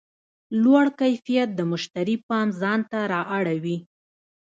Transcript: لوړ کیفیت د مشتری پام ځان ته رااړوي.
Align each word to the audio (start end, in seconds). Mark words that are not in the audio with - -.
لوړ 0.61 0.85
کیفیت 0.99 1.49
د 1.55 1.59
مشتری 1.71 2.15
پام 2.27 2.47
ځان 2.61 2.79
ته 2.91 2.99
رااړوي. 3.13 3.77